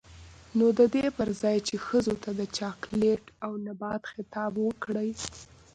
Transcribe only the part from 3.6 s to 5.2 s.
نـبـات خـطاب وکـړي.